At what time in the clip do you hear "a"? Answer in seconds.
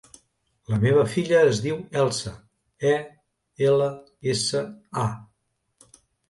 5.05-5.93